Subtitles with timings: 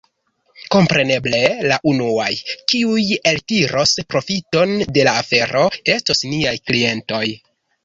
[0.75, 1.41] Kompreneble
[1.71, 2.29] la unuaj,
[2.73, 7.25] kiuj eltiros profiton de la afero, estos niaj klientoj.